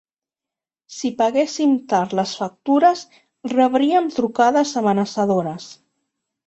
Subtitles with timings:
[0.95, 3.05] Si paguéssim tard les factures
[3.55, 5.75] rebríem trucades amenaçadores.